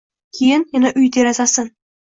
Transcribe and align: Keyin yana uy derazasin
Keyin 0.37 0.65
yana 0.77 0.93
uy 1.03 1.13
derazasin 1.19 1.73